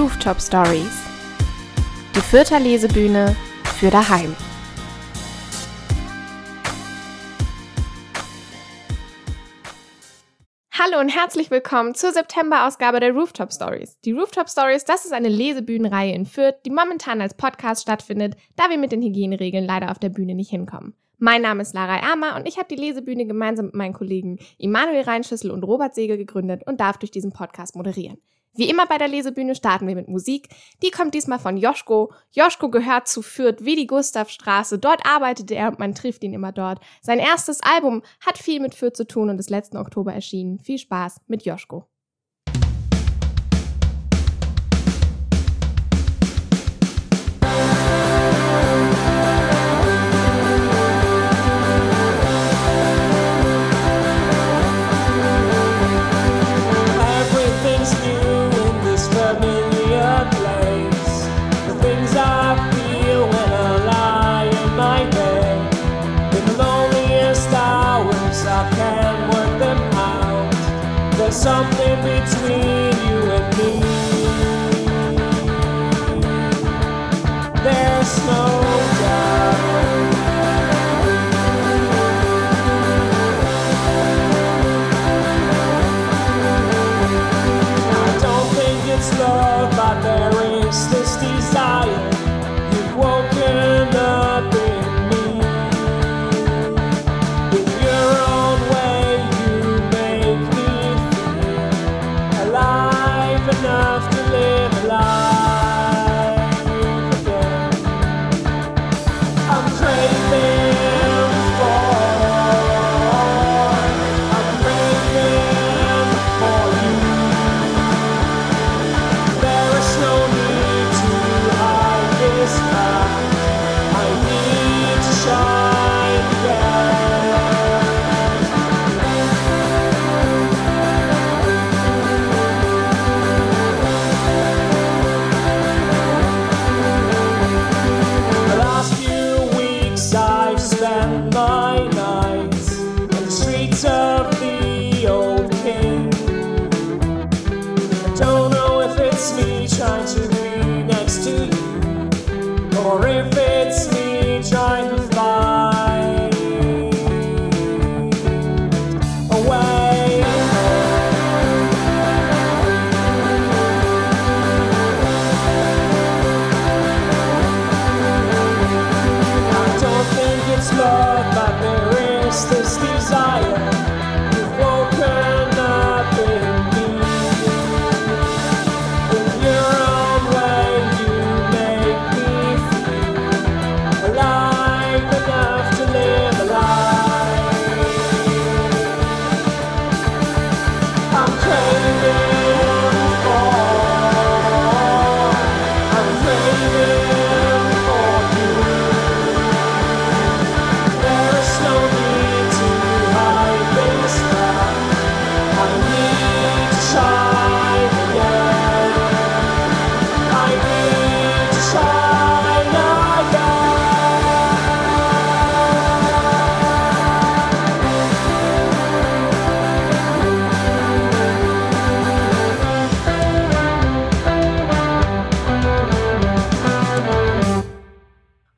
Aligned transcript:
Rooftop 0.00 0.40
Stories. 0.40 0.98
Die 2.16 2.20
Fürther 2.20 2.58
Lesebühne 2.58 3.36
für 3.78 3.90
daheim. 3.90 4.34
Hallo 10.72 11.00
und 11.00 11.10
herzlich 11.10 11.50
willkommen 11.50 11.94
zur 11.94 12.12
September-Ausgabe 12.12 13.00
der 13.00 13.12
Rooftop 13.12 13.52
Stories. 13.52 14.00
Die 14.00 14.12
Rooftop 14.12 14.48
Stories, 14.48 14.86
das 14.86 15.04
ist 15.04 15.12
eine 15.12 15.28
Lesebühnenreihe 15.28 16.14
in 16.14 16.24
Fürth, 16.24 16.62
die 16.64 16.70
momentan 16.70 17.20
als 17.20 17.34
Podcast 17.34 17.82
stattfindet, 17.82 18.36
da 18.56 18.70
wir 18.70 18.78
mit 18.78 18.92
den 18.92 19.02
Hygieneregeln 19.02 19.66
leider 19.66 19.90
auf 19.90 19.98
der 19.98 20.08
Bühne 20.08 20.34
nicht 20.34 20.48
hinkommen. 20.48 20.94
Mein 21.18 21.42
Name 21.42 21.60
ist 21.60 21.74
Lara 21.74 21.98
Ermer 21.98 22.36
und 22.36 22.48
ich 22.48 22.56
habe 22.56 22.74
die 22.74 22.80
Lesebühne 22.80 23.26
gemeinsam 23.26 23.66
mit 23.66 23.74
meinen 23.74 23.92
Kollegen 23.92 24.38
Immanuel 24.56 25.02
Reinschüssel 25.02 25.50
und 25.50 25.62
Robert 25.62 25.94
Segel 25.94 26.16
gegründet 26.16 26.62
und 26.66 26.80
darf 26.80 26.96
durch 26.96 27.10
diesen 27.10 27.34
Podcast 27.34 27.76
moderieren. 27.76 28.16
Wie 28.54 28.68
immer 28.68 28.86
bei 28.86 28.98
der 28.98 29.08
Lesebühne 29.08 29.54
starten 29.54 29.86
wir 29.86 29.94
mit 29.94 30.08
Musik. 30.08 30.48
Die 30.82 30.90
kommt 30.90 31.14
diesmal 31.14 31.38
von 31.38 31.56
Joschko. 31.56 32.12
Joschko 32.32 32.68
gehört 32.68 33.06
zu 33.06 33.22
Fürth 33.22 33.64
wie 33.64 33.76
die 33.76 33.86
Gustavstraße. 33.86 34.78
Dort 34.78 35.06
arbeitet 35.06 35.50
er 35.50 35.68
und 35.68 35.78
man 35.78 35.94
trifft 35.94 36.24
ihn 36.24 36.34
immer 36.34 36.52
dort. 36.52 36.80
Sein 37.00 37.20
erstes 37.20 37.60
Album 37.62 38.02
hat 38.20 38.38
viel 38.38 38.60
mit 38.60 38.74
Fürth 38.74 38.96
zu 38.96 39.06
tun 39.06 39.30
und 39.30 39.38
ist 39.38 39.50
letzten 39.50 39.76
Oktober 39.76 40.12
erschienen. 40.12 40.58
Viel 40.58 40.78
Spaß 40.78 41.20
mit 41.28 41.44
Joschko. 41.44 41.86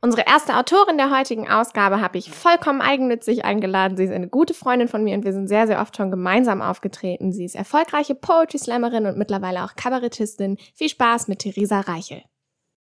Unsere 0.04 0.26
erste 0.26 0.56
Autorin 0.56 0.96
der 0.98 1.16
heutigen 1.16 1.48
Ausgabe 1.48 2.00
habe 2.00 2.18
ich 2.18 2.28
vollkommen 2.28 2.80
eigennützig 2.80 3.44
eingeladen. 3.44 3.96
Sie 3.96 4.02
ist 4.02 4.10
eine 4.10 4.26
gute 4.26 4.52
Freundin 4.52 4.88
von 4.88 5.04
mir 5.04 5.14
und 5.14 5.24
wir 5.24 5.32
sind 5.32 5.46
sehr, 5.46 5.68
sehr 5.68 5.80
oft 5.80 5.96
schon 5.96 6.10
gemeinsam 6.10 6.60
aufgetreten. 6.60 7.32
Sie 7.32 7.44
ist 7.44 7.54
erfolgreiche 7.54 8.16
Poetry 8.16 8.58
Slammerin 8.58 9.06
und 9.06 9.16
mittlerweile 9.16 9.62
auch 9.62 9.76
Kabarettistin. 9.76 10.58
Viel 10.74 10.88
Spaß 10.88 11.28
mit 11.28 11.38
Theresa 11.38 11.78
Reichel. 11.78 12.24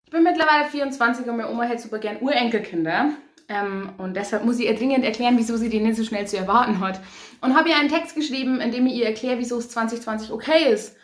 Ich 0.07 0.13
bin 0.13 0.23
mittlerweile 0.23 0.65
24 0.71 1.29
und 1.29 1.37
meine 1.37 1.51
Oma 1.51 1.65
hätte 1.65 1.83
super 1.83 1.99
gern 1.99 2.23
Urenkelkinder. 2.23 3.11
Ähm, 3.51 3.91
und 3.99 4.17
deshalb 4.17 4.47
muss 4.47 4.59
ich 4.59 4.65
ihr 4.65 4.75
dringend 4.75 5.05
erklären, 5.05 5.37
wieso 5.37 5.59
sie 5.59 5.69
die 5.69 5.81
nicht 5.81 5.97
so 5.97 6.05
schnell 6.05 6.27
zu 6.27 6.39
erwarten 6.39 6.81
hat. 6.81 7.01
Und 7.43 7.55
habe 7.55 7.69
ihr 7.69 7.77
einen 7.77 7.91
Text 7.91 8.17
geschrieben, 8.17 8.63
in 8.63 8.71
dem 8.73 8.87
ich 8.87 8.95
ihr 8.95 9.05
erkläre, 9.05 9.39
wieso 9.39 9.59
es 9.59 9.69
2020 9.69 10.33
okay 10.33 10.73
ist, 10.73 10.97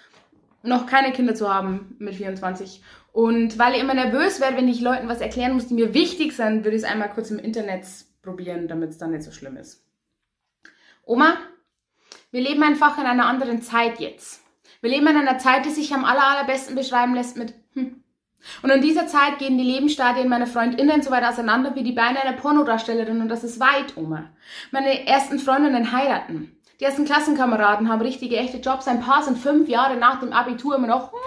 noch 0.63 0.87
keine 0.87 1.13
Kinder 1.13 1.35
zu 1.35 1.53
haben 1.53 1.95
mit 1.99 2.15
24. 2.15 2.83
Und 3.13 3.59
weil 3.59 3.75
ich 3.75 3.81
immer 3.81 3.95
nervös 3.95 4.41
werde, 4.41 4.57
wenn 4.57 4.69
ich 4.69 4.81
Leuten 4.81 5.09
was 5.09 5.21
erklären 5.21 5.55
muss, 5.55 5.67
die 5.67 5.75
mir 5.75 5.95
wichtig 5.95 6.33
sind, 6.33 6.65
würde 6.65 6.77
ich 6.77 6.83
es 6.83 6.89
einmal 6.89 7.11
kurz 7.11 7.31
im 7.31 7.39
Internet 7.39 7.85
probieren, 8.23 8.69
damit 8.69 8.91
es 8.91 8.99
dann 8.99 9.11
nicht 9.11 9.25
so 9.25 9.33
schlimm 9.33 9.57
ist. 9.57 9.85
Oma, 11.05 11.35
wir 12.31 12.41
leben 12.41 12.63
einfach 12.63 12.99
in 12.99 13.07
einer 13.07 13.27
anderen 13.27 13.63
Zeit 13.63 13.99
jetzt. 13.99 14.43
Wir 14.81 14.91
leben 14.91 15.09
in 15.09 15.17
einer 15.17 15.39
Zeit, 15.39 15.65
die 15.65 15.71
sich 15.71 15.93
am 15.93 16.05
aller, 16.05 16.25
allerbesten 16.25 16.77
beschreiben 16.77 17.15
lässt 17.15 17.37
mit 17.37 17.55
hm. 17.75 18.03
Und 18.63 18.71
in 18.71 18.81
dieser 18.81 19.07
Zeit 19.07 19.39
gehen 19.39 19.59
die 19.59 19.65
Lebensstadien 19.65 20.29
meiner 20.29 20.47
Freundinnen 20.47 21.03
so 21.03 21.11
weit 21.11 21.25
auseinander 21.25 21.75
wie 21.75 21.83
die 21.83 21.93
Beine 21.93 22.23
einer 22.23 22.37
Pornodarstellerin 22.37 23.21
und 23.21 23.29
das 23.29 23.45
ist 23.45 23.61
weit, 23.61 23.97
Oma. 23.97 24.31
Meine 24.71 25.07
ersten 25.07 25.39
Freundinnen 25.39 25.93
heiraten. 25.93 26.57
Die 26.81 26.85
ersten 26.85 27.05
Klassenkameraden 27.05 27.91
haben 27.91 28.01
richtige, 28.01 28.39
echte 28.39 28.57
Jobs. 28.57 28.89
Ein 28.89 29.03
paar 29.03 29.23
sind 29.23 29.37
fünf 29.37 29.69
Jahre 29.69 29.97
nach 29.97 30.21
dem 30.21 30.33
Abitur 30.33 30.77
immer 30.77 30.87
noch 30.87 31.13
"Ma, 31.13 31.19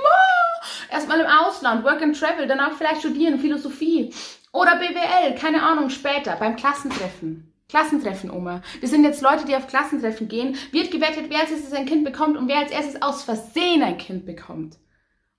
erstmal 0.90 1.20
im 1.20 1.28
Ausland, 1.28 1.84
Work 1.84 2.02
and 2.02 2.20
Travel, 2.20 2.48
danach 2.48 2.74
vielleicht 2.74 3.02
studieren, 3.02 3.40
Philosophie 3.40 4.14
oder 4.52 4.78
BWL, 4.78 5.36
keine 5.36 5.64
Ahnung, 5.64 5.90
später 5.90 6.36
beim 6.36 6.56
Klassentreffen. 6.56 7.54
Klassentreffen, 7.70 8.30
Oma. 8.30 8.62
Wir 8.80 8.88
sind 8.88 9.04
jetzt 9.04 9.24
Leute, 9.24 9.46
die 9.46 9.56
auf 9.56 9.68
Klassentreffen 9.68 10.28
gehen. 10.28 10.56
Wird 10.72 10.92
gewettet, 10.92 11.26
wer 11.30 11.40
als 11.40 11.52
erstes 11.52 11.74
ein 11.74 11.88
Kind 11.88 12.06
bekommt 12.06 12.38
und 12.38 12.48
wer 12.48 12.60
als 12.60 12.72
erstes 12.72 13.02
aus 13.02 13.24
Versehen 13.24 13.82
ein 13.82 13.98
Kind 13.98 14.28
bekommt. 14.28 14.78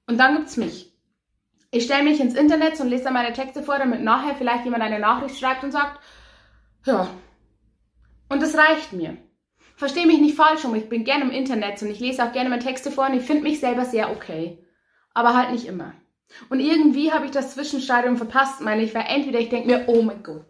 Und 0.09 0.19
dann 0.19 0.37
gibt's 0.37 0.57
mich. 0.57 0.93
Ich 1.71 1.85
stelle 1.85 2.03
mich 2.03 2.19
ins 2.21 2.35
Internet 2.35 2.81
und 2.81 2.89
lese 2.89 3.05
dann 3.05 3.15
meine 3.15 3.33
Texte 3.33 3.63
vor, 3.63 3.79
damit 3.79 4.03
nachher 4.03 4.35
vielleicht 4.35 4.65
jemand 4.65 4.83
eine 4.83 4.99
Nachricht 4.99 5.39
schreibt 5.39 5.63
und 5.63 5.71
sagt, 5.71 6.01
ja. 6.85 7.09
Und 8.29 8.43
das 8.43 8.57
reicht 8.57 8.93
mir. 8.93 9.17
Verstehe 9.77 10.07
mich 10.07 10.21
nicht 10.21 10.37
falsch 10.37 10.65
um, 10.65 10.75
ich 10.75 10.89
bin 10.89 11.05
gerne 11.05 11.25
im 11.25 11.31
Internet 11.31 11.83
und 11.83 11.91
ich 11.91 12.01
lese 12.01 12.25
auch 12.25 12.33
gerne 12.33 12.49
meine 12.49 12.63
Texte 12.63 12.91
vor 12.91 13.07
und 13.07 13.15
ich 13.15 13.23
finde 13.23 13.43
mich 13.43 13.61
selber 13.61 13.85
sehr 13.85 14.11
okay. 14.11 14.64
Aber 15.15 15.35
halt 15.35 15.53
nicht 15.53 15.67
immer. 15.67 15.95
Und 16.49 16.61
irgendwie 16.61 17.13
habe 17.13 17.27
ich 17.27 17.31
das 17.31 17.55
Zwischenstadium 17.55 18.17
verpasst, 18.17 18.61
meine 18.61 18.83
ich, 18.83 18.95
weil 18.95 19.07
entweder 19.09 19.39
ich 19.39 19.49
denke 19.49 19.69
mir, 19.69 19.85
oh 19.87 20.03
mein 20.03 20.23
Gott. 20.23 20.45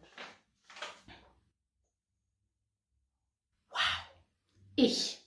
Wow. 3.70 3.78
Ich 4.76 5.18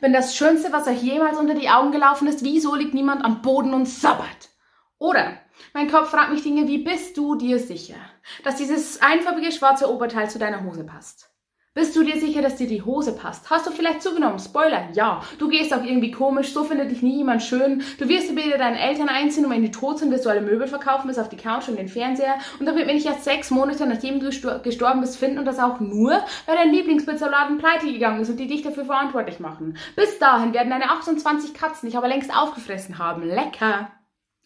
bin 0.00 0.12
das 0.12 0.36
Schönste, 0.36 0.72
was 0.72 0.86
euch 0.86 1.02
jemals 1.02 1.38
unter 1.38 1.54
die 1.54 1.68
Augen 1.68 1.90
gelaufen 1.90 2.28
ist. 2.28 2.44
Wieso 2.44 2.74
liegt 2.76 2.94
niemand 2.94 3.24
am 3.24 3.42
Boden 3.42 3.74
und 3.74 3.86
sabbert? 3.86 4.50
Oder 4.98 5.40
mein 5.74 5.90
Kopf 5.90 6.10
fragt 6.10 6.30
mich 6.30 6.42
Dinge 6.42 6.68
wie, 6.68 6.78
bist 6.78 7.16
du 7.16 7.34
dir 7.34 7.58
sicher, 7.58 7.98
dass 8.44 8.56
dieses 8.56 9.02
einfarbige 9.02 9.52
schwarze 9.52 9.92
Oberteil 9.92 10.30
zu 10.30 10.38
deiner 10.38 10.64
Hose 10.64 10.84
passt? 10.84 11.30
Bist 11.78 11.94
du 11.94 12.02
dir 12.02 12.18
sicher, 12.18 12.42
dass 12.42 12.56
dir 12.56 12.66
die 12.66 12.82
Hose 12.82 13.12
passt? 13.12 13.48
Hast 13.50 13.64
du 13.64 13.70
vielleicht 13.70 14.02
zugenommen? 14.02 14.40
Spoiler, 14.40 14.88
ja. 14.94 15.22
Du 15.38 15.46
gehst 15.46 15.72
auch 15.72 15.84
irgendwie 15.84 16.10
komisch, 16.10 16.52
so 16.52 16.64
findet 16.64 16.90
dich 16.90 17.02
nie 17.02 17.18
jemand 17.18 17.40
schön. 17.40 17.84
Du 18.00 18.08
wirst 18.08 18.34
wieder 18.34 18.58
deinen 18.58 18.74
Eltern 18.74 19.08
einziehen 19.08 19.44
und 19.44 19.52
wenn 19.52 19.62
die 19.62 19.70
tot 19.70 20.00
sind, 20.00 20.10
wirst 20.10 20.26
du 20.26 20.28
alle 20.28 20.40
Möbel 20.40 20.66
verkaufen, 20.66 21.06
bis 21.06 21.20
auf 21.20 21.28
die 21.28 21.36
Couch 21.36 21.68
und 21.68 21.78
den 21.78 21.86
Fernseher. 21.86 22.34
Und 22.58 22.66
dann 22.66 22.74
wird 22.74 22.88
mir 22.88 22.94
nicht 22.94 23.06
erst 23.06 23.22
sechs 23.22 23.52
Monate, 23.52 23.86
nachdem 23.86 24.18
du 24.18 24.26
gestorben 24.60 25.02
bist, 25.02 25.18
finden 25.18 25.38
und 25.38 25.44
das 25.44 25.60
auch 25.60 25.78
nur, 25.78 26.20
weil 26.46 26.56
dein 26.56 26.72
Lieblingspizzaladen 26.72 27.58
pleite 27.58 27.86
gegangen 27.86 28.22
ist 28.22 28.30
und 28.30 28.38
die 28.38 28.48
dich 28.48 28.62
dafür 28.62 28.84
verantwortlich 28.84 29.38
machen. 29.38 29.76
Bis 29.94 30.18
dahin 30.18 30.54
werden 30.54 30.70
deine 30.70 30.90
28 30.90 31.54
Katzen 31.54 31.88
dich 31.88 31.96
aber 31.96 32.08
längst 32.08 32.36
aufgefressen 32.36 32.98
haben. 32.98 33.22
Lecker. 33.22 33.92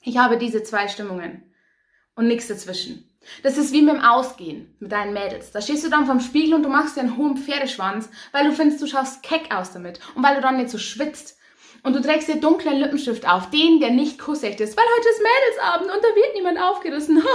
Ich 0.02 0.19
habe 0.19 0.37
diese 0.37 0.64
zwei 0.64 0.87
Stimmungen. 0.87 1.50
Und 2.14 2.29
nichts 2.29 2.49
dazwischen. 2.49 3.08
Das 3.42 3.56
ist 3.58 3.72
wie 3.72 3.82
mit 3.82 3.94
dem 3.94 4.04
Ausgehen 4.04 4.74
mit 4.80 4.92
deinen 4.92 5.12
Mädels. 5.12 5.50
Da 5.50 5.60
stehst 5.60 5.84
du 5.84 5.90
dann 5.90 6.06
vorm 6.06 6.20
Spiegel 6.20 6.54
und 6.54 6.62
du 6.62 6.69
machst 6.69 6.96
dir 6.96 7.00
einen 7.00 7.16
hohen 7.16 7.36
Pferdeschwanz, 7.36 8.10
weil 8.32 8.46
du 8.46 8.52
findest, 8.52 8.82
du 8.82 8.86
schaust 8.86 9.22
keck 9.22 9.54
aus 9.54 9.72
damit 9.72 10.00
und 10.14 10.22
weil 10.22 10.36
du 10.36 10.40
dann 10.40 10.56
nicht 10.56 10.70
so 10.70 10.78
schwitzt. 10.78 11.38
Und 11.84 11.96
du 11.96 12.00
trägst 12.00 12.28
dir 12.28 12.36
dunklen 12.36 12.78
Lippenstift 12.78 13.28
auf, 13.28 13.50
den, 13.50 13.80
der 13.80 13.90
nicht 13.90 14.20
kussecht 14.20 14.60
ist, 14.60 14.76
weil 14.76 14.84
heute 14.96 15.08
ist 15.08 15.20
Mädelsabend 15.20 15.90
und 15.90 16.04
da 16.04 16.14
wird 16.14 16.34
niemand 16.34 16.60
aufgerissen. 16.60 17.22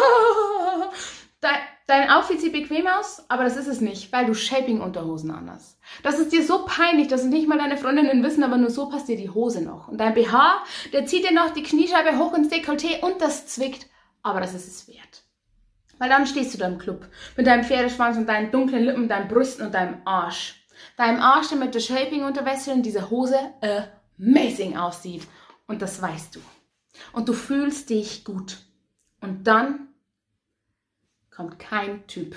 Dein 1.87 2.09
Outfit 2.09 2.41
sieht 2.41 2.51
bequem 2.51 2.85
aus, 2.85 3.23
aber 3.29 3.45
das 3.45 3.55
ist 3.55 3.67
es 3.67 3.79
nicht, 3.79 4.11
weil 4.11 4.25
du 4.25 4.33
Shaping-Unterhosen 4.33 5.31
anhast. 5.31 5.79
Das 6.03 6.19
ist 6.19 6.33
dir 6.33 6.43
so 6.43 6.65
peinlich, 6.65 7.07
dass 7.07 7.23
nicht 7.23 7.47
mal 7.47 7.57
deine 7.57 7.77
Freundinnen 7.77 8.23
wissen, 8.23 8.43
aber 8.43 8.57
nur 8.57 8.69
so 8.69 8.89
passt 8.89 9.07
dir 9.07 9.15
die 9.15 9.29
Hose 9.29 9.63
noch. 9.63 9.87
Und 9.87 9.97
dein 9.97 10.13
BH, 10.13 10.63
der 10.91 11.05
zieht 11.05 11.23
dir 11.23 11.33
noch 11.33 11.51
die 11.51 11.63
Kniescheibe 11.63 12.17
hoch 12.17 12.33
ins 12.33 12.51
Dekolleté 12.51 12.99
und 13.01 13.21
das 13.21 13.47
zwickt, 13.47 13.87
aber 14.21 14.41
das 14.41 14.53
ist 14.53 14.67
es 14.67 14.87
wert. 14.89 15.23
Weil 15.99 16.09
dann 16.09 16.27
stehst 16.27 16.53
du 16.53 16.57
da 16.57 16.67
im 16.67 16.77
Club 16.77 17.07
mit 17.35 17.47
deinem 17.47 17.63
Pferdeschwanz 17.63 18.17
und 18.17 18.27
deinen 18.27 18.51
dunklen 18.51 18.83
Lippen, 18.83 19.07
deinen 19.07 19.27
Brüsten 19.27 19.65
und 19.65 19.73
deinem 19.73 20.01
Arsch. 20.05 20.67
Deinem 20.95 21.19
Arsch, 21.21 21.49
der 21.49 21.57
mit 21.57 21.73
der 21.73 21.79
Shaping-Unterwäsche 21.79 22.71
und 22.71 22.83
dieser 22.83 23.09
Hose 23.09 23.37
amazing 24.19 24.77
aussieht. 24.77 25.27
Und 25.67 25.81
das 25.81 26.01
weißt 26.01 26.35
du. 26.35 26.39
Und 27.13 27.29
du 27.29 27.33
fühlst 27.33 27.89
dich 27.89 28.23
gut. 28.23 28.59
Und 29.21 29.47
dann 29.47 29.89
kommt 31.29 31.59
kein 31.59 32.05
Typ. 32.07 32.35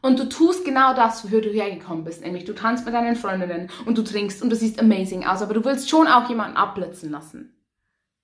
Und 0.00 0.18
du 0.18 0.28
tust 0.28 0.64
genau 0.64 0.94
das, 0.94 1.24
wofür 1.24 1.40
du 1.40 1.48
hergekommen 1.48 2.04
bist. 2.04 2.22
Nämlich 2.22 2.44
du 2.44 2.54
tanzt 2.54 2.84
mit 2.84 2.94
deinen 2.94 3.16
Freundinnen 3.16 3.70
und 3.86 3.98
du 3.98 4.02
trinkst 4.02 4.42
und 4.42 4.50
du 4.50 4.56
siehst 4.56 4.78
amazing 4.78 5.24
aus. 5.24 5.42
Aber 5.42 5.54
du 5.54 5.64
willst 5.64 5.90
schon 5.90 6.06
auch 6.06 6.28
jemanden 6.28 6.56
abblitzen 6.56 7.10
lassen. 7.10 7.54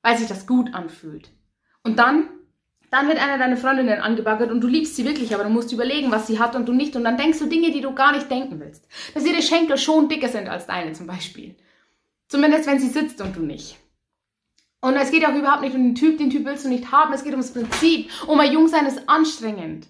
Weil 0.02 0.16
sich 0.16 0.28
das 0.28 0.46
gut 0.46 0.74
anfühlt. 0.74 1.30
Und 1.82 1.98
dann 1.98 2.28
dann 2.90 3.06
wird 3.06 3.22
einer 3.22 3.38
deiner 3.38 3.56
Freundinnen 3.56 4.00
angebaggert 4.00 4.50
und 4.50 4.60
du 4.60 4.66
liebst 4.66 4.96
sie 4.96 5.04
wirklich, 5.04 5.32
aber 5.32 5.44
du 5.44 5.50
musst 5.50 5.72
überlegen, 5.72 6.10
was 6.10 6.26
sie 6.26 6.40
hat 6.40 6.56
und 6.56 6.68
du 6.68 6.72
nicht. 6.72 6.96
Und 6.96 7.04
dann 7.04 7.16
denkst 7.16 7.38
du 7.38 7.46
Dinge, 7.46 7.70
die 7.70 7.80
du 7.80 7.94
gar 7.94 8.12
nicht 8.12 8.30
denken 8.30 8.58
willst. 8.58 8.86
Dass 9.14 9.24
ihre 9.24 9.42
Schenkel 9.42 9.78
schon 9.78 10.08
dicker 10.08 10.28
sind 10.28 10.48
als 10.48 10.66
deine 10.66 10.92
zum 10.92 11.06
Beispiel. 11.06 11.54
Zumindest 12.28 12.66
wenn 12.66 12.80
sie 12.80 12.88
sitzt 12.88 13.20
und 13.20 13.36
du 13.36 13.42
nicht. 13.42 13.76
Und 14.80 14.96
es 14.96 15.10
geht 15.10 15.26
auch 15.26 15.34
überhaupt 15.34 15.62
nicht 15.62 15.76
um 15.76 15.82
den 15.82 15.94
Typ, 15.94 16.18
den 16.18 16.30
Typ 16.30 16.44
willst 16.44 16.64
du 16.64 16.68
nicht 16.68 16.90
haben. 16.90 17.12
Es 17.12 17.22
geht 17.22 17.32
ums 17.32 17.52
Prinzip. 17.52 18.10
Oh, 18.26 18.34
mein 18.34 18.52
Jungsein 18.52 18.86
ist 18.86 19.08
anstrengend. 19.08 19.86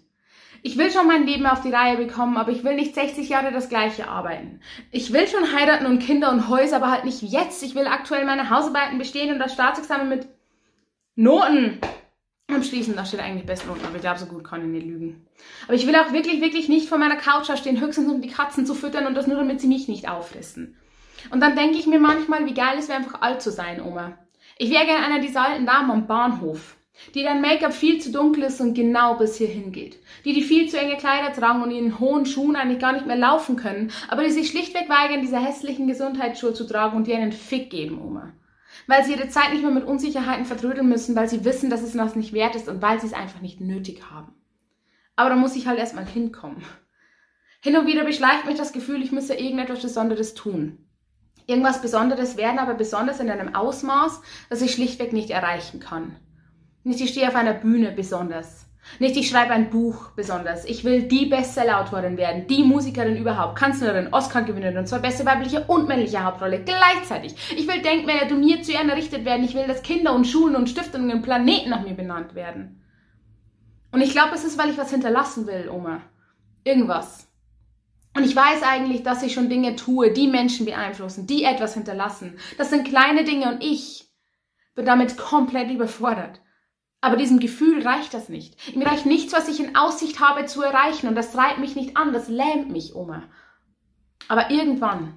Ich 0.62 0.76
will 0.76 0.90
schon 0.90 1.06
mein 1.06 1.26
Leben 1.26 1.46
auf 1.46 1.62
die 1.62 1.72
Reihe 1.72 1.96
bekommen, 1.96 2.36
aber 2.36 2.52
ich 2.52 2.64
will 2.64 2.74
nicht 2.74 2.94
60 2.94 3.30
Jahre 3.30 3.50
das 3.50 3.70
gleiche 3.70 4.08
arbeiten. 4.08 4.60
Ich 4.90 5.10
will 5.12 5.26
schon 5.26 5.54
heiraten 5.54 5.86
und 5.86 6.00
Kinder 6.00 6.30
und 6.30 6.48
Häuser, 6.48 6.76
aber 6.76 6.90
halt 6.90 7.06
nicht 7.06 7.22
jetzt. 7.22 7.62
Ich 7.62 7.74
will 7.74 7.86
aktuell 7.86 8.26
meine 8.26 8.50
Hausarbeiten 8.50 8.98
bestehen 8.98 9.32
und 9.32 9.38
das 9.38 9.54
Staatsexamen 9.54 10.08
mit 10.08 10.28
Noten 11.14 11.80
am 12.54 12.62
Schließen, 12.62 12.96
da 12.96 13.04
steht 13.04 13.20
eigentlich 13.20 13.46
Bestnoten, 13.46 13.84
aber 13.84 13.96
ich 13.96 14.02
glaube, 14.02 14.18
so 14.18 14.26
gut 14.26 14.44
kann 14.44 14.62
ich 14.62 14.68
nicht 14.68 14.86
lügen. 14.86 15.26
Aber 15.66 15.74
ich 15.74 15.86
will 15.86 15.96
auch 15.96 16.12
wirklich, 16.12 16.40
wirklich 16.40 16.68
nicht 16.68 16.88
vor 16.88 16.98
meiner 16.98 17.16
Couch 17.16 17.50
stehen, 17.56 17.80
höchstens 17.80 18.10
um 18.10 18.22
die 18.22 18.28
Katzen 18.28 18.66
zu 18.66 18.74
füttern 18.74 19.06
und 19.06 19.14
das 19.14 19.26
nur, 19.26 19.36
damit 19.36 19.60
sie 19.60 19.66
mich 19.66 19.88
nicht 19.88 20.08
auffressen. 20.08 20.76
Und 21.30 21.40
dann 21.40 21.56
denke 21.56 21.76
ich 21.76 21.86
mir 21.86 21.98
manchmal, 21.98 22.46
wie 22.46 22.54
geil 22.54 22.76
es 22.78 22.88
wäre, 22.88 22.98
einfach 22.98 23.20
alt 23.20 23.42
zu 23.42 23.50
sein, 23.50 23.82
Oma. 23.82 24.18
Ich 24.58 24.70
wäre 24.70 24.86
gerne 24.86 25.04
einer 25.04 25.20
dieser 25.20 25.46
alten 25.46 25.66
Damen 25.66 25.90
am 25.90 26.06
Bahnhof, 26.06 26.76
die 27.14 27.22
dein 27.22 27.40
Make-up 27.40 27.72
viel 27.72 28.00
zu 28.00 28.12
dunkel 28.12 28.44
ist 28.44 28.60
und 28.60 28.74
genau 28.74 29.16
bis 29.16 29.36
hierhin 29.36 29.72
geht. 29.72 29.98
Die 30.24 30.32
die 30.32 30.42
viel 30.42 30.68
zu 30.68 30.78
enge 30.78 30.96
Kleider 30.96 31.32
tragen 31.32 31.62
und 31.62 31.70
in 31.70 31.98
hohen 31.98 32.26
Schuhen 32.26 32.56
eigentlich 32.56 32.80
gar 32.80 32.92
nicht 32.92 33.06
mehr 33.06 33.16
laufen 33.16 33.56
können, 33.56 33.90
aber 34.08 34.24
die 34.24 34.30
sich 34.30 34.48
schlichtweg 34.48 34.88
weigern, 34.88 35.22
diese 35.22 35.38
hässlichen 35.38 35.86
Gesundheitsschuhe 35.86 36.54
zu 36.54 36.66
tragen 36.66 36.96
und 36.96 37.06
dir 37.06 37.16
einen 37.16 37.32
Fick 37.32 37.70
geben, 37.70 38.00
Oma 38.00 38.32
weil 38.86 39.04
sie 39.04 39.12
ihre 39.12 39.28
Zeit 39.28 39.52
nicht 39.52 39.62
mehr 39.62 39.70
mit 39.70 39.84
Unsicherheiten 39.84 40.44
vertrödeln 40.44 40.88
müssen, 40.88 41.16
weil 41.16 41.28
sie 41.28 41.44
wissen, 41.44 41.70
dass 41.70 41.82
es 41.82 41.92
das 41.92 42.16
nicht 42.16 42.32
wert 42.32 42.56
ist 42.56 42.68
und 42.68 42.82
weil 42.82 43.00
sie 43.00 43.06
es 43.06 43.12
einfach 43.12 43.40
nicht 43.40 43.60
nötig 43.60 44.10
haben. 44.10 44.32
Aber 45.16 45.30
da 45.30 45.36
muss 45.36 45.56
ich 45.56 45.66
halt 45.66 45.78
erstmal 45.78 46.06
hinkommen. 46.06 46.62
Hin 47.62 47.76
und 47.76 47.86
wieder 47.86 48.04
beschleicht 48.04 48.46
mich 48.46 48.56
das 48.56 48.72
Gefühl, 48.72 49.02
ich 49.02 49.12
müsse 49.12 49.34
irgendetwas 49.34 49.82
Besonderes 49.82 50.34
tun. 50.34 50.86
Irgendwas 51.46 51.82
Besonderes 51.82 52.36
werden, 52.36 52.58
aber 52.58 52.74
besonders 52.74 53.20
in 53.20 53.28
einem 53.28 53.54
Ausmaß, 53.54 54.22
das 54.48 54.62
ich 54.62 54.72
schlichtweg 54.72 55.12
nicht 55.12 55.30
erreichen 55.30 55.80
kann. 55.80 56.16
Nicht 56.84 57.00
ich 57.00 57.10
stehe 57.10 57.28
auf 57.28 57.34
einer 57.34 57.52
Bühne 57.52 57.92
besonders. 57.92 58.69
Nicht, 58.98 59.16
ich 59.16 59.28
schreibe 59.28 59.52
ein 59.52 59.70
Buch 59.70 60.10
besonders. 60.16 60.64
Ich 60.64 60.84
will 60.84 61.02
die 61.02 61.26
Bestsellerautorin 61.26 62.16
werden, 62.16 62.46
die 62.46 62.64
Musikerin 62.64 63.16
überhaupt, 63.16 63.56
Kanzlerin, 63.56 64.12
Oscar-Gewinnerin 64.12 64.78
und 64.78 64.88
zwar 64.88 65.00
beste 65.00 65.24
weibliche 65.24 65.64
und 65.64 65.86
männliche 65.86 66.24
Hauptrolle 66.24 66.64
gleichzeitig. 66.64 67.34
Ich 67.56 67.68
will 67.68 67.82
Denkmäler 67.82 68.28
Turnier 68.28 68.62
zu 68.62 68.72
Ehren 68.72 68.88
errichtet 68.88 69.24
werden. 69.24 69.44
Ich 69.44 69.54
will, 69.54 69.66
dass 69.66 69.82
Kinder 69.82 70.14
und 70.14 70.26
Schulen 70.26 70.56
und 70.56 70.68
Stiftungen 70.68 71.12
und 71.12 71.22
Planeten 71.22 71.70
nach 71.70 71.82
mir 71.82 71.94
benannt 71.94 72.34
werden. 72.34 72.82
Und 73.92 74.00
ich 74.00 74.10
glaube, 74.12 74.34
es 74.34 74.44
ist, 74.44 74.58
weil 74.58 74.70
ich 74.70 74.78
was 74.78 74.90
hinterlassen 74.90 75.46
will, 75.46 75.68
Oma. 75.68 76.02
Irgendwas. 76.64 77.28
Und 78.16 78.24
ich 78.24 78.34
weiß 78.34 78.62
eigentlich, 78.62 79.02
dass 79.02 79.22
ich 79.22 79.32
schon 79.32 79.48
Dinge 79.48 79.76
tue, 79.76 80.12
die 80.12 80.26
Menschen 80.26 80.66
beeinflussen, 80.66 81.26
die 81.26 81.44
etwas 81.44 81.74
hinterlassen. 81.74 82.38
Das 82.58 82.70
sind 82.70 82.88
kleine 82.88 83.24
Dinge 83.24 83.52
und 83.52 83.62
ich 83.62 84.10
bin 84.74 84.84
damit 84.84 85.16
komplett 85.16 85.70
überfordert. 85.70 86.40
Aber 87.00 87.16
diesem 87.16 87.40
Gefühl 87.40 87.86
reicht 87.86 88.12
das 88.12 88.28
nicht. 88.28 88.76
Mir 88.76 88.86
reicht 88.86 89.06
nichts, 89.06 89.32
was 89.32 89.48
ich 89.48 89.60
in 89.60 89.74
Aussicht 89.74 90.20
habe 90.20 90.44
zu 90.44 90.62
erreichen 90.62 91.08
und 91.08 91.14
das 91.14 91.32
treibt 91.32 91.58
mich 91.58 91.74
nicht 91.74 91.96
an, 91.96 92.12
das 92.12 92.28
lähmt 92.28 92.70
mich, 92.70 92.94
Oma. 92.94 93.22
Aber 94.28 94.50
irgendwann, 94.50 95.16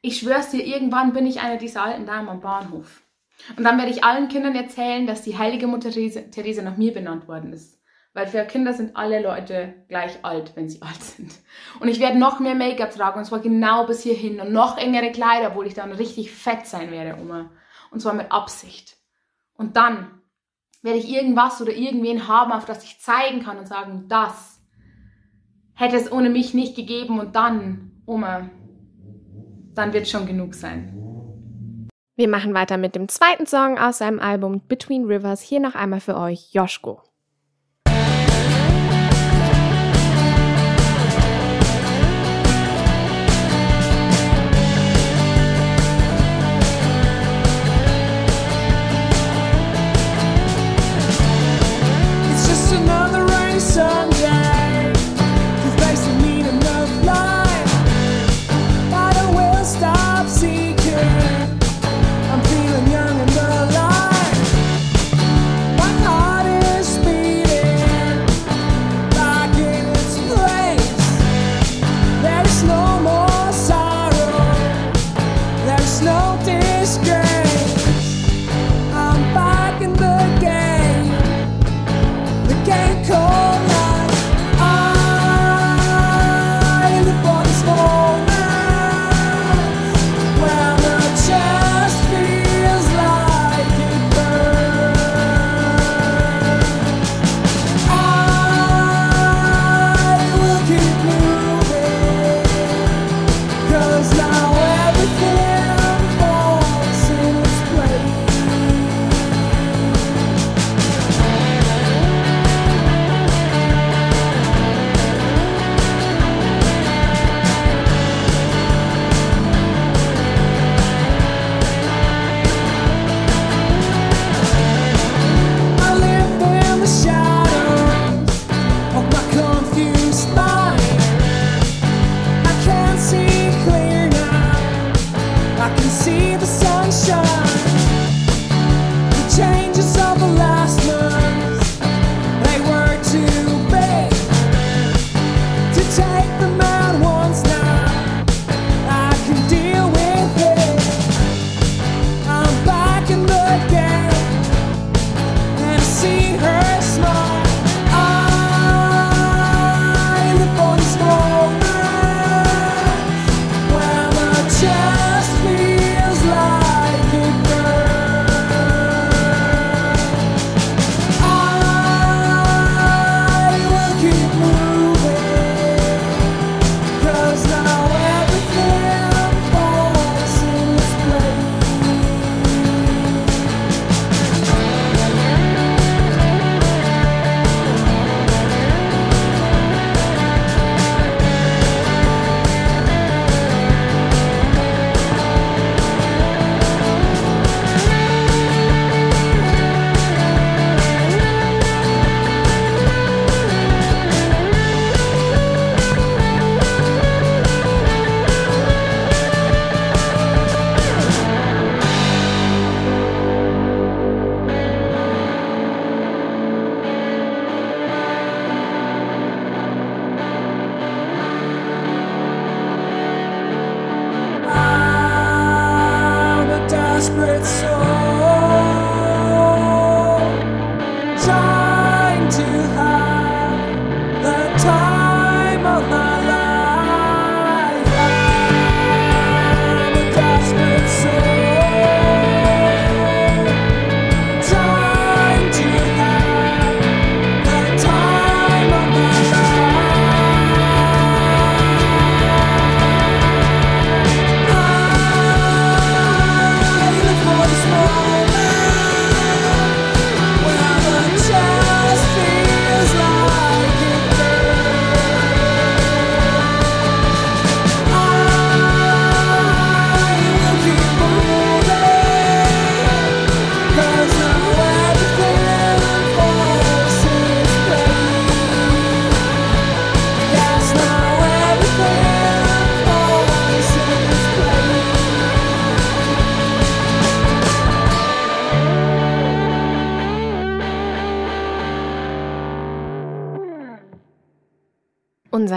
ich 0.00 0.18
schwör's 0.18 0.50
dir, 0.50 0.64
irgendwann 0.64 1.12
bin 1.12 1.26
ich 1.26 1.40
eine 1.40 1.58
dieser 1.58 1.82
alten 1.82 2.06
Damen 2.06 2.28
am 2.28 2.40
Bahnhof. 2.40 3.02
Und 3.56 3.64
dann 3.64 3.78
werde 3.78 3.90
ich 3.90 4.04
allen 4.04 4.28
Kindern 4.28 4.54
erzählen, 4.54 5.06
dass 5.06 5.22
die 5.22 5.36
heilige 5.36 5.66
Mutter 5.66 5.90
Therese, 5.90 6.30
Therese 6.30 6.62
nach 6.62 6.76
mir 6.76 6.92
benannt 6.92 7.28
worden 7.28 7.52
ist. 7.52 7.80
Weil 8.14 8.26
für 8.26 8.44
Kinder 8.44 8.72
sind 8.72 8.96
alle 8.96 9.22
Leute 9.22 9.74
gleich 9.88 10.18
alt, 10.22 10.52
wenn 10.54 10.68
sie 10.68 10.82
alt 10.82 11.02
sind. 11.02 11.32
Und 11.80 11.88
ich 11.88 12.00
werde 12.00 12.18
noch 12.18 12.40
mehr 12.40 12.54
Make-up 12.54 12.92
tragen, 12.92 13.18
und 13.18 13.24
zwar 13.24 13.40
genau 13.40 13.86
bis 13.86 14.02
hierhin. 14.02 14.40
Und 14.40 14.52
noch 14.52 14.78
engere 14.78 15.12
Kleider, 15.12 15.48
obwohl 15.48 15.66
ich 15.66 15.74
dann 15.74 15.92
richtig 15.92 16.30
fett 16.30 16.66
sein 16.66 16.90
werde, 16.90 17.20
Oma. 17.20 17.50
Und 17.90 18.00
zwar 18.00 18.14
mit 18.14 18.30
Absicht. 18.30 18.96
Und 19.54 19.76
dann 19.76 20.21
werde 20.82 20.98
ich 20.98 21.08
irgendwas 21.08 21.62
oder 21.62 21.72
irgendwen 21.72 22.28
haben, 22.28 22.52
auf 22.52 22.64
das 22.64 22.84
ich 22.84 23.00
zeigen 23.00 23.42
kann 23.42 23.58
und 23.58 23.68
sagen, 23.68 24.06
das 24.08 24.60
hätte 25.74 25.96
es 25.96 26.10
ohne 26.10 26.28
mich 26.28 26.54
nicht 26.54 26.76
gegeben 26.76 27.18
und 27.18 27.34
dann, 27.34 27.92
Oma, 28.04 28.50
dann 29.74 29.92
wird 29.92 30.08
schon 30.08 30.26
genug 30.26 30.54
sein. 30.54 30.98
Wir 32.14 32.28
machen 32.28 32.52
weiter 32.52 32.76
mit 32.76 32.94
dem 32.94 33.08
zweiten 33.08 33.46
Song 33.46 33.78
aus 33.78 33.98
seinem 33.98 34.20
Album 34.20 34.60
Between 34.68 35.06
Rivers. 35.06 35.40
Hier 35.40 35.60
noch 35.60 35.74
einmal 35.74 36.00
für 36.00 36.16
euch 36.16 36.52
Joschko. 36.52 37.00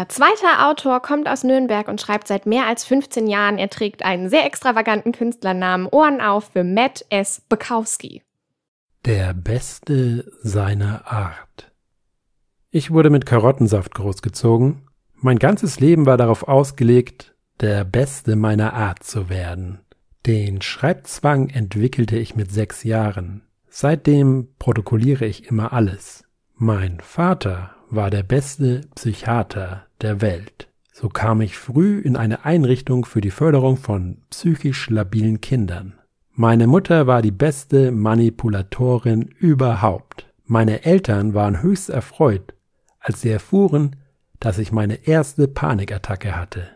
Zweiter 0.08 0.68
Autor 0.68 1.02
kommt 1.02 1.28
aus 1.28 1.44
Nürnberg 1.44 1.88
und 1.88 2.02
schreibt 2.02 2.28
seit 2.28 2.46
mehr 2.46 2.68
als 2.68 2.86
15 2.86 3.28
Jahren. 3.28 3.58
Er 3.58 3.70
trägt 3.70 4.04
einen 4.04 4.30
sehr 4.30 4.46
extravaganten 4.46 5.12
Künstlernamen. 5.12 5.88
Ohren 5.88 6.22
auf 6.22 6.52
für 6.54 6.64
Matt 6.64 7.06
S. 7.10 7.42
Bukowski. 7.50 8.24
Der 9.06 9.34
Beste 9.34 10.32
seiner 10.42 11.08
Art. 11.12 11.72
Ich 12.72 12.92
wurde 12.92 13.10
mit 13.10 13.26
Karottensaft 13.26 13.94
großgezogen. 13.96 14.88
Mein 15.14 15.40
ganzes 15.40 15.80
Leben 15.80 16.06
war 16.06 16.18
darauf 16.18 16.48
ausgelegt, 16.48 17.36
der 17.62 17.84
Beste 17.84 18.36
meiner 18.36 18.74
Art 18.74 19.04
zu 19.04 19.30
werden. 19.30 19.80
Den 20.26 20.62
Schreibzwang 20.62 21.50
entwickelte 21.50 22.18
ich 22.18 22.36
mit 22.36 22.52
sechs 22.52 22.84
Jahren. 22.84 23.44
Seitdem 23.70 24.56
protokolliere 24.58 25.26
ich 25.26 25.48
immer 25.48 25.72
alles. 25.72 26.26
Mein 26.56 27.00
Vater 27.00 27.76
war 27.90 28.10
der 28.10 28.24
beste 28.24 28.82
Psychiater 28.96 29.85
der 30.02 30.22
Welt. 30.22 30.68
So 30.94 31.10
kam 31.10 31.42
ich 31.42 31.58
früh 31.58 32.00
in 32.00 32.16
eine 32.16 32.46
Einrichtung 32.46 33.06
für 33.06 33.22
die 33.22 33.32
Förderung 33.32 33.78
von 33.78 34.18
psychisch 34.30 34.90
labilen 34.90 35.42
Kindern. 35.42 35.94
Meine 36.32 36.68
Mutter 36.68 37.08
war 37.08 37.22
die 37.22 37.32
beste 37.32 37.92
Manipulatorin 37.92 39.24
überhaupt. 39.24 40.28
Meine 40.46 40.86
Eltern 40.86 41.34
waren 41.34 41.62
höchst 41.62 41.90
erfreut, 41.90 42.54
als 43.00 43.22
sie 43.22 43.30
erfuhren, 43.30 43.96
dass 44.40 44.58
ich 44.58 44.72
meine 44.72 45.08
erste 45.08 45.48
Panikattacke 45.48 46.36
hatte. 46.36 46.68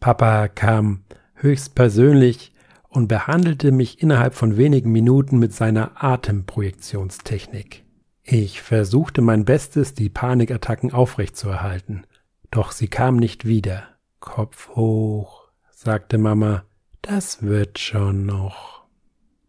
Papa 0.00 0.48
kam 0.48 1.04
höchst 1.34 1.74
persönlich 1.74 2.52
und 2.88 3.08
behandelte 3.08 3.72
mich 3.72 4.02
innerhalb 4.02 4.34
von 4.34 4.56
wenigen 4.56 4.92
Minuten 4.92 5.38
mit 5.38 5.52
seiner 5.52 6.02
Atemprojektionstechnik. 6.02 7.84
Ich 8.22 8.62
versuchte 8.62 9.22
mein 9.22 9.44
Bestes, 9.44 9.94
die 9.94 10.08
Panikattacken 10.08 10.92
aufrechtzuerhalten, 10.92 12.04
doch 12.56 12.72
sie 12.72 12.88
kam 12.88 13.16
nicht 13.16 13.44
wieder. 13.44 13.86
Kopf 14.18 14.70
hoch, 14.70 15.42
sagte 15.70 16.16
Mama, 16.16 16.64
das 17.02 17.42
wird 17.42 17.78
schon 17.78 18.24
noch. 18.24 18.86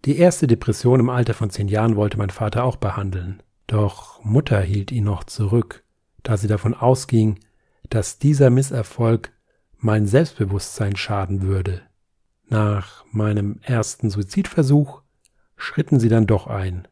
Die 0.04 0.18
erste 0.18 0.46
Depression 0.46 1.00
im 1.00 1.10
Alter 1.10 1.34
von 1.34 1.50
zehn 1.50 1.70
Jahren 1.70 1.96
wollte 1.96 2.18
mein 2.18 2.32
Vater 2.32 2.66
auch 2.66 2.76
behandeln, 2.76 3.42
doch 3.66 4.22
Mutter 4.26 4.60
hielt 4.60 4.92
ihn 4.92 5.06
noch 5.06 5.24
zurück, 5.24 5.86
da 6.22 6.36
sie 6.36 6.50
davon 6.50 6.74
ausging, 6.74 7.40
dass 7.90 8.20
dieser 8.20 8.50
Misserfolg 8.50 9.32
mein 9.78 10.06
Selbstbewusstsein 10.06 10.98
schaden 10.98 11.44
würde. 11.44 11.84
Nach 12.50 13.06
meinem 13.10 13.62
ersten 13.62 14.10
Suizidversuch 14.10 15.02
schritten 15.56 16.02
sie 16.02 16.10
dann 16.10 16.28
doch 16.28 16.48
ein. 16.48 16.90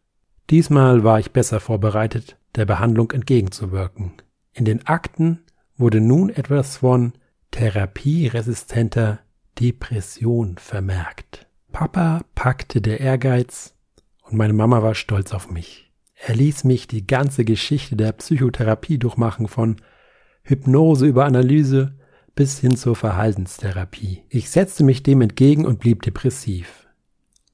Diesmal 0.50 1.04
war 1.04 1.20
ich 1.20 1.34
besser 1.34 1.60
vorbereitet, 1.60 2.38
der 2.56 2.66
Behandlung 2.66 3.12
entgegenzuwirken. 3.12 4.14
In 4.54 4.64
den 4.64 4.88
Akten 4.88 5.42
wurde 5.78 6.02
nun 6.02 6.30
etwas 6.30 6.78
von 6.78 7.14
therapieresistenter 7.52 9.20
Depression 9.60 10.58
vermerkt. 10.58 11.48
Papa 11.72 12.22
packte 12.36 12.82
der 12.82 13.00
Ehrgeiz 13.00 13.74
und 14.24 14.38
meine 14.38 14.54
Mama 14.54 14.82
war 14.84 14.96
stolz 14.96 15.34
auf 15.34 15.50
mich. 15.50 15.92
Er 16.14 16.36
ließ 16.36 16.64
mich 16.64 16.88
die 16.88 17.06
ganze 17.06 17.46
Geschichte 17.46 17.96
der 17.96 18.14
Psychotherapie 18.14 18.98
durchmachen 18.98 19.48
von 19.48 19.78
Hypnose 20.44 21.06
über 21.06 21.26
Analyse 21.26 21.98
bis 22.36 22.60
hin 22.60 22.76
zur 22.76 22.96
Verhaltenstherapie. 22.96 24.24
Ich 24.30 24.50
setzte 24.50 24.84
mich 24.84 25.04
dem 25.04 25.22
entgegen 25.22 25.66
und 25.66 25.80
blieb 25.80 26.02
depressiv. 26.02 26.88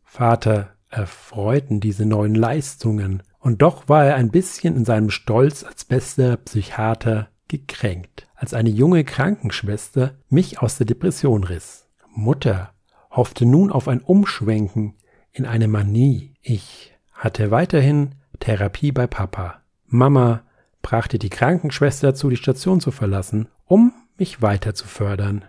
Vater 0.04 0.76
erfreuten 0.90 1.80
diese 1.80 2.06
neuen 2.06 2.36
Leistungen, 2.36 3.24
und 3.40 3.64
doch 3.64 3.90
war 3.90 4.06
er 4.06 4.16
ein 4.16 4.30
bisschen 4.30 4.76
in 4.76 4.86
seinem 4.86 5.10
Stolz 5.10 5.64
als 5.64 5.86
bester 5.86 6.38
Psychiater 6.38 7.31
gekränkt, 7.52 8.28
als 8.34 8.54
eine 8.54 8.70
junge 8.70 9.04
Krankenschwester 9.04 10.16
mich 10.30 10.62
aus 10.62 10.78
der 10.78 10.86
Depression 10.86 11.44
riss. 11.44 11.90
Mutter 12.08 12.74
hoffte 13.10 13.46
nun 13.46 13.72
auf 13.72 13.90
ein 13.90 14.00
Umschwenken 14.00 14.96
in 15.34 15.46
eine 15.46 15.68
Manie. 15.68 16.34
Ich 16.42 16.94
hatte 17.12 17.52
weiterhin 17.52 18.16
Therapie 18.40 18.94
bei 18.94 19.06
Papa. 19.06 19.62
Mama 19.86 20.44
brachte 20.82 21.20
die 21.20 21.30
Krankenschwester 21.30 22.08
dazu, 22.08 22.30
die 22.30 22.38
Station 22.38 22.80
zu 22.80 22.92
verlassen, 22.92 23.50
um 23.66 23.94
mich 24.18 24.42
weiter 24.42 24.74
zu 24.74 24.88
fördern. 24.88 25.44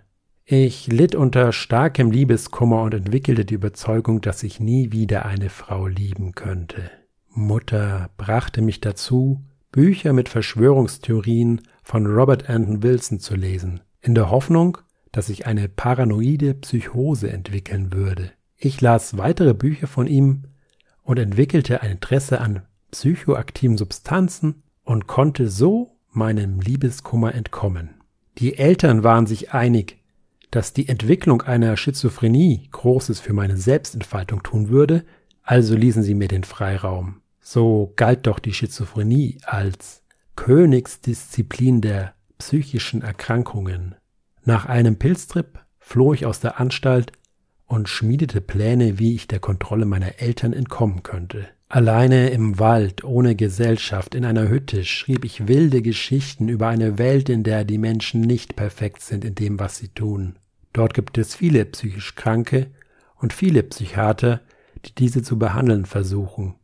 Ich 0.44 0.88
litt 0.88 1.14
unter 1.14 1.52
starkem 1.52 2.11
Liebeskummer 2.11 2.82
und 2.82 2.94
entwickelte 2.94 3.44
die 3.44 3.54
Überzeugung, 3.54 4.21
dass 4.21 4.42
ich 4.42 4.59
nie 4.59 4.90
wieder 4.90 5.25
eine 5.25 5.50
Frau 5.50 5.87
lieben 5.87 6.32
könnte. 6.32 6.90
Mutter 7.28 8.11
brachte 8.16 8.61
mich 8.61 8.80
dazu, 8.80 9.40
Bücher 9.72 10.12
mit 10.12 10.28
Verschwörungstheorien 10.28 11.62
von 11.82 12.06
Robert 12.06 12.50
Anton 12.50 12.82
Wilson 12.82 13.20
zu 13.20 13.34
lesen, 13.34 13.80
in 14.02 14.14
der 14.14 14.30
Hoffnung, 14.30 14.76
dass 15.12 15.30
ich 15.30 15.46
eine 15.46 15.66
paranoide 15.70 16.52
Psychose 16.52 17.30
entwickeln 17.30 17.90
würde. 17.90 18.32
Ich 18.58 18.82
las 18.82 19.16
weitere 19.16 19.54
Bücher 19.54 19.86
von 19.86 20.06
ihm 20.06 20.42
und 21.02 21.18
entwickelte 21.18 21.80
ein 21.80 21.92
Interesse 21.92 22.42
an 22.42 22.62
psychoaktiven 22.90 23.78
Substanzen 23.78 24.62
und 24.84 25.06
konnte 25.06 25.48
so 25.48 25.96
meinem 26.10 26.60
Liebeskummer 26.60 27.34
entkommen. 27.34 27.94
Die 28.36 28.58
Eltern 28.58 29.02
waren 29.02 29.26
sich 29.26 29.54
einig, 29.54 29.98
dass 30.50 30.74
die 30.74 30.86
Entwicklung 30.86 31.40
einer 31.40 31.78
Schizophrenie 31.78 32.68
Großes 32.72 33.20
für 33.20 33.32
meine 33.32 33.56
Selbstentfaltung 33.56 34.42
tun 34.42 34.68
würde, 34.68 35.06
also 35.42 35.74
ließen 35.74 36.02
sie 36.02 36.14
mir 36.14 36.28
den 36.28 36.44
Freiraum. 36.44 37.21
So 37.42 37.92
galt 37.96 38.26
doch 38.26 38.38
die 38.38 38.54
Schizophrenie 38.54 39.38
als 39.44 40.02
Königsdisziplin 40.37 41.80
der 41.80 42.14
psychischen 42.38 43.02
Erkrankungen. 43.02 43.96
Nach 44.44 44.66
einem 44.66 44.96
Pilztrip 44.96 45.58
floh 45.78 46.14
ich 46.14 46.25
aus 46.25 46.40
der 46.40 46.61
Anstalt 46.61 47.12
und 47.66 47.88
schmiedete 47.88 48.40
Pläne, 48.40 48.99
wie 48.99 49.14
ich 49.14 49.26
der 49.26 49.40
Kontrolle 49.40 49.87
meiner 49.87 50.20
Eltern 50.20 50.52
entkommen 50.52 51.02
könnte. 51.02 51.48
Alleine 51.68 52.28
im 52.31 52.59
Wald, 52.59 53.02
ohne 53.02 53.35
Gesellschaft, 53.35 54.14
in 54.14 54.24
einer 54.24 54.48
Hütte, 54.48 54.85
schrieb 54.85 55.24
ich 55.24 55.48
wilde 55.48 55.83
Geschichten 55.83 56.48
über 56.48 56.68
eine 56.68 56.98
Welt, 56.98 57.28
in 57.28 57.42
der 57.44 57.64
die 57.64 57.78
Menschen 57.78 58.20
nicht 58.20 58.57
perfekt 58.57 59.02
sind 59.02 59.24
in 59.24 59.35
dem, 59.35 59.59
was 59.59 59.78
sie 59.78 59.88
tun. 59.88 60.37
Dort 60.72 60.94
gibt 60.94 61.18
es 61.18 61.35
viele 61.35 61.64
psychisch 61.64 62.14
Kranke 62.14 62.68
und 63.16 63.33
viele 63.33 63.62
Psychiater, 63.62 64.40
die 64.85 64.94
diese 64.94 65.22
zu 65.22 65.38
behandeln 65.38 65.87
versuchen. 65.87 66.57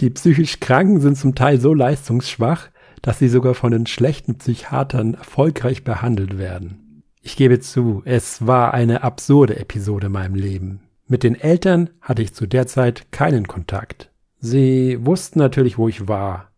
Die 0.00 0.10
psychisch 0.10 0.60
Kranken 0.60 1.00
sind 1.00 1.16
zum 1.16 1.34
Teil 1.34 1.60
so 1.60 1.74
leistungsschwach, 1.74 2.68
dass 3.02 3.18
sie 3.18 3.28
sogar 3.28 3.54
von 3.54 3.72
den 3.72 3.86
schlechten 3.86 4.36
Psychiatern 4.36 5.14
erfolgreich 5.14 5.82
behandelt 5.82 6.38
werden. 6.38 7.02
Ich 7.20 7.36
gebe 7.36 7.58
zu, 7.60 8.02
es 8.04 8.46
war 8.46 8.74
eine 8.74 9.02
absurde 9.02 9.58
Episode 9.58 10.06
in 10.06 10.12
meinem 10.12 10.34
Leben. 10.34 10.80
Mit 11.06 11.22
den 11.22 11.34
Eltern 11.34 11.90
hatte 12.00 12.22
ich 12.22 12.34
zu 12.34 12.46
der 12.46 12.66
Zeit 12.66 13.10
keinen 13.10 13.48
Kontakt. 13.48 14.10
Sie 14.40 15.04
wussten 15.04 15.38
natürlich, 15.38 15.78
wo 15.78 15.88
ich 15.88 16.06
war. 16.06 16.52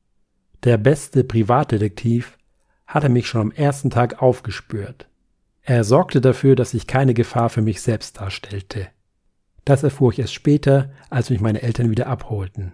Der 0.65 0.77
beste 0.77 1.25
Privatdetektiv 1.25 2.37
hatte 2.87 3.09
mich 3.09 3.27
schon 3.27 3.41
am 3.41 3.53
ersten 3.53 3.89
Tag 3.89 4.21
aufgespürt. 4.21 5.09
Er 5.63 5.85
sorgte 5.85 6.21
dafür, 6.21 6.57
dass 6.57 6.75
ich 6.75 6.87
keine 6.87 7.15
Gefahr 7.15 7.49
für 7.49 7.63
mich 7.63 7.81
selbst 7.81 8.21
darstellte. 8.21 8.89
Das 9.65 9.83
erfuhr 9.83 10.13
ich 10.13 10.19
erst 10.19 10.35
später, 10.35 10.91
als 11.09 11.31
mich 11.31 11.41
meine 11.41 11.63
Eltern 11.63 11.91
wieder 11.91 12.07
abholten. 12.07 12.73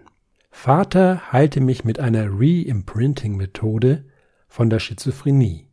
Vater 0.59 1.31
heilte 1.31 1.61
mich 1.61 1.85
mit 1.85 1.99
einer 1.99 2.39
Re-Imprinting-Methode 2.39 4.05
von 4.47 4.71
der 4.71 4.79
Schizophrenie. 4.79 5.67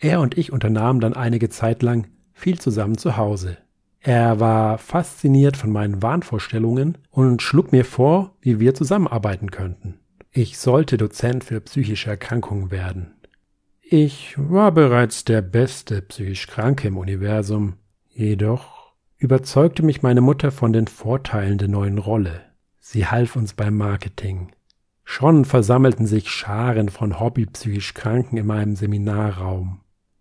Er 0.00 0.20
und 0.20 0.36
ich 0.36 0.52
unternahmen 0.52 0.98
dann 0.98 1.14
einige 1.14 1.48
Zeit 1.50 1.82
lang 1.82 2.08
viel 2.32 2.58
zusammen 2.58 2.98
zu 2.98 3.16
Hause. 3.16 3.58
Er 4.00 4.40
war 4.40 4.78
fasziniert 4.78 5.56
von 5.56 5.70
meinen 5.70 6.02
Wahnvorstellungen 6.02 6.98
und 7.10 7.42
schlug 7.42 7.70
mir 7.70 7.84
vor, 7.84 8.34
wie 8.40 8.58
wir 8.58 8.74
zusammenarbeiten 8.74 9.52
könnten. 9.52 10.00
Ich 10.32 10.58
sollte 10.58 10.96
Dozent 10.96 11.44
für 11.44 11.60
psychische 11.60 12.10
Erkrankungen 12.10 12.72
werden. 12.72 13.14
Ich 13.80 14.34
war 14.36 14.72
bereits 14.72 15.24
der 15.24 15.42
beste 15.42 16.02
psychisch 16.02 16.48
Kranke 16.48 16.88
im 16.88 16.98
Universum, 16.98 17.74
jedoch 18.10 18.94
überzeugte 19.16 19.84
mich 19.84 20.02
meine 20.02 20.22
Mutter 20.22 20.50
von 20.50 20.72
den 20.72 20.88
Vorteilen 20.88 21.56
der 21.56 21.68
neuen 21.68 21.98
Rolle. 21.98 22.51
Sie 22.84 23.06
half 23.06 23.36
uns 23.36 23.54
beim 23.54 23.76
Marketing. 23.76 24.50
Schon 25.04 25.44
versammelten 25.44 26.04
sich 26.04 26.28
Scharen 26.28 26.88
von 26.88 27.20
hobbypsychisch 27.20 27.94
Kranken 27.94 28.36
in 28.36 28.46
meinem 28.46 28.74
Seminarraum. 28.74 29.80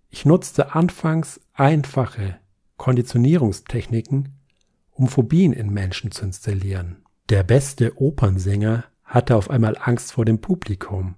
Ich 0.09 0.25
nutzte 0.25 0.75
anfangs 0.75 1.41
einfache, 1.53 2.37
Konditionierungstechniken, 2.77 4.37
um 4.91 5.07
Phobien 5.07 5.53
in 5.53 5.73
Menschen 5.73 6.11
zu 6.11 6.23
installieren. 6.23 7.03
Der 7.29 7.41
beste 7.41 7.99
Opernsänger 7.99 8.85
hatte 9.03 9.35
auf 9.35 9.49
einmal 9.49 9.75
Angst 9.79 10.13
vor 10.13 10.25
dem 10.25 10.39
Publikum. 10.39 11.15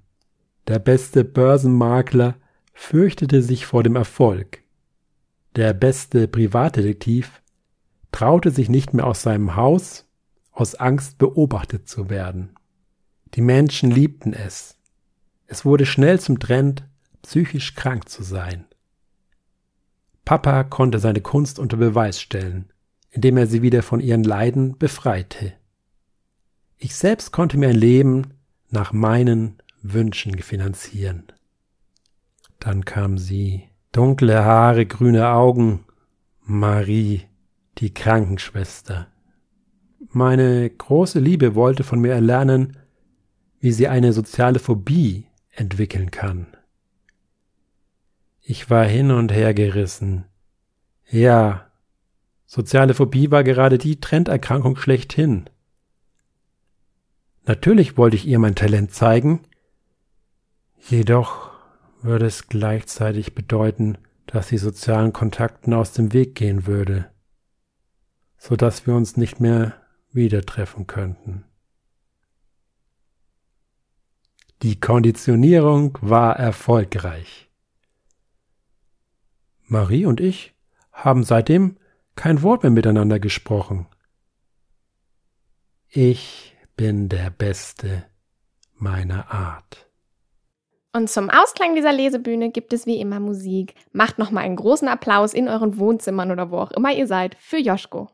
Der 0.67 0.79
beste 0.79 1.25
Börsenmakler 1.25 2.35
fürchtete 2.73 3.41
sich 3.41 3.65
vor 3.65 3.83
dem 3.83 3.97
Erfolg. 3.97 4.63
Der 5.57 5.73
beste 5.73 6.29
Privatdetektiv 6.29 7.41
traute 8.13 8.49
sich 8.49 8.69
nicht 8.69 8.93
mehr 8.93 9.05
aus 9.05 9.23
seinem 9.23 9.57
Haus, 9.57 10.07
aus 10.53 10.75
Angst 10.75 11.17
beobachtet 11.17 11.89
zu 11.89 12.09
werden. 12.09 12.55
Die 13.33 13.41
Menschen 13.41 13.91
liebten 13.91 14.33
es. 14.33 14.77
Es 15.47 15.65
wurde 15.65 15.85
schnell 15.85 16.19
zum 16.19 16.39
Trend, 16.39 16.87
psychisch 17.23 17.75
krank 17.75 18.07
zu 18.07 18.23
sein. 18.23 18.65
Papa 20.25 20.63
konnte 20.63 20.99
seine 20.99 21.21
Kunst 21.21 21.59
unter 21.59 21.77
Beweis 21.77 22.21
stellen, 22.21 22.71
indem 23.09 23.37
er 23.37 23.47
sie 23.47 23.61
wieder 23.61 23.83
von 23.83 23.99
ihren 23.99 24.23
Leiden 24.23 24.77
befreite. 24.77 25.53
Ich 26.77 26.95
selbst 26.95 27.31
konnte 27.31 27.57
mir 27.57 27.69
ein 27.69 27.75
Leben 27.75 28.33
nach 28.69 28.93
meinen 28.93 29.57
Wünschen 29.81 30.37
finanzieren. 30.39 31.27
Dann 32.59 32.85
kam 32.85 33.17
sie, 33.17 33.69
dunkle 33.91 34.45
Haare, 34.45 34.85
grüne 34.85 35.29
Augen, 35.29 35.85
Marie, 36.41 37.23
die 37.77 37.93
Krankenschwester. 37.93 39.07
Meine 40.15 40.69
große 40.69 41.19
Liebe 41.19 41.55
wollte 41.55 41.83
von 41.83 41.99
mir 41.99 42.13
erlernen, 42.13 42.77
wie 43.59 43.71
sie 43.71 43.87
eine 43.87 44.13
soziale 44.13 44.59
Phobie 44.59 45.25
entwickeln 45.49 46.11
kann. 46.11 46.45
Ich 48.39 48.69
war 48.69 48.85
hin 48.85 49.09
und 49.09 49.31
her 49.31 49.55
gerissen. 49.55 50.25
Ja, 51.09 51.71
soziale 52.45 52.93
Phobie 52.93 53.31
war 53.31 53.43
gerade 53.43 53.79
die 53.79 53.99
Trenderkrankung 53.99 54.75
schlechthin. 54.75 55.49
Natürlich 57.45 57.97
wollte 57.97 58.15
ich 58.15 58.27
ihr 58.27 58.37
mein 58.37 58.53
Talent 58.53 58.93
zeigen, 58.93 59.41
jedoch 60.77 61.49
würde 62.03 62.27
es 62.27 62.49
gleichzeitig 62.49 63.33
bedeuten, 63.33 63.97
dass 64.27 64.49
sie 64.49 64.59
sozialen 64.59 65.11
Kontakten 65.11 65.73
aus 65.73 65.91
dem 65.91 66.13
Weg 66.13 66.35
gehen 66.35 66.67
würde, 66.67 67.09
so 68.37 68.55
dass 68.55 68.85
wir 68.85 68.93
uns 68.93 69.17
nicht 69.17 69.39
mehr 69.39 69.73
wieder 70.13 70.43
treffen 70.43 70.87
könnten. 70.87 71.45
Die 74.61 74.79
Konditionierung 74.79 75.97
war 76.01 76.37
erfolgreich. 76.37 77.49
Marie 79.65 80.05
und 80.05 80.21
ich 80.21 80.53
haben 80.91 81.23
seitdem 81.23 81.77
kein 82.15 82.43
Wort 82.43 82.63
mehr 82.63 82.71
miteinander 82.71 83.19
gesprochen. 83.19 83.87
Ich 85.89 86.55
bin 86.77 87.09
der 87.09 87.29
Beste 87.29 88.05
meiner 88.75 89.31
Art. 89.31 89.89
Und 90.95 91.09
zum 91.09 91.29
Ausklang 91.29 91.75
dieser 91.75 91.91
Lesebühne 91.91 92.51
gibt 92.51 92.71
es 92.71 92.85
wie 92.85 93.01
immer 93.01 93.19
Musik. 93.19 93.73
Macht 93.91 94.19
nochmal 94.19 94.43
einen 94.43 94.55
großen 94.55 94.87
Applaus 94.87 95.33
in 95.33 95.47
euren 95.49 95.77
Wohnzimmern 95.77 96.31
oder 96.31 96.51
wo 96.51 96.59
auch 96.59 96.71
immer 96.71 96.93
ihr 96.93 97.07
seid 97.07 97.35
für 97.39 97.57
Joschko. 97.57 98.09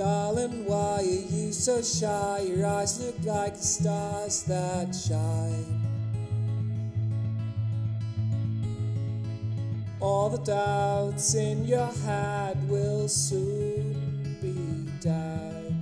Darling, 0.00 0.64
why 0.64 1.00
are 1.00 1.02
you 1.02 1.52
so 1.52 1.82
shy? 1.82 2.46
Your 2.48 2.64
eyes 2.64 2.98
look 3.04 3.16
like 3.22 3.54
the 3.54 3.62
stars 3.62 4.44
that 4.44 4.94
shine. 4.94 5.78
All 10.00 10.30
the 10.30 10.38
doubts 10.38 11.34
in 11.34 11.66
your 11.66 11.92
head 12.06 12.66
will 12.66 13.08
soon 13.08 14.38
be 14.40 14.90
dead. 15.02 15.74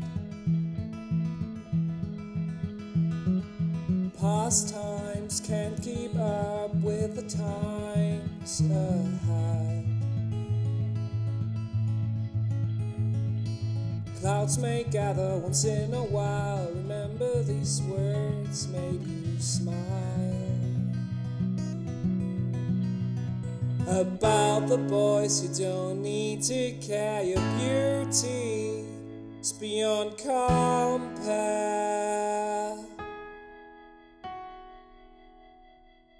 Past 4.20 4.74
times 4.74 5.38
can't 5.38 5.80
keep 5.80 6.18
up 6.18 6.74
with 6.74 7.14
the 7.14 7.22
times 7.22 8.62
ahead. 8.62 9.77
Clouds 14.28 14.58
may 14.58 14.84
gather 14.84 15.38
once 15.38 15.64
in 15.64 15.94
a 15.94 16.02
while. 16.02 16.68
Remember 16.74 17.42
these 17.44 17.80
words 17.84 18.68
made 18.68 19.00
you 19.00 19.40
smile. 19.40 19.74
About 23.86 24.68
the 24.68 24.76
boys 24.76 25.42
you 25.42 25.48
don't 25.64 26.02
need 26.02 26.42
to 26.42 26.72
care. 26.72 27.22
Your 27.22 27.40
beauty 27.56 28.84
is 29.40 29.54
beyond 29.54 30.18
compare. 30.18 31.56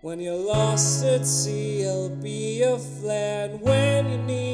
When 0.01 0.18
you're 0.18 0.35
lost 0.35 1.05
at 1.05 1.27
sea, 1.27 1.87
I'll 1.87 2.09
be 2.09 2.61
your 2.61 2.79
friend. 2.79 3.61
When 3.61 4.09
you 4.11 4.16
need 4.16 4.47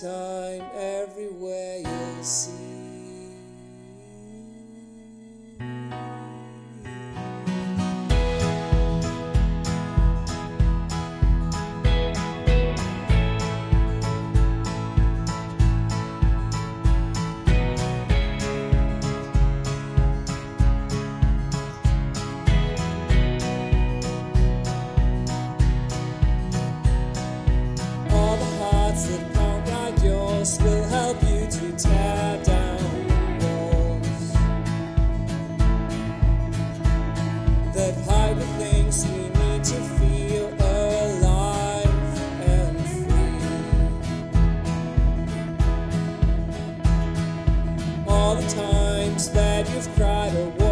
time 0.00 0.62
everywhere 0.74 1.78
you'll 1.78 2.24
see. 2.24 2.63
The 48.34 48.40
times 48.48 49.30
that 49.30 49.70
you've 49.70 49.88
cried, 49.94 50.34
avoid 50.34 50.63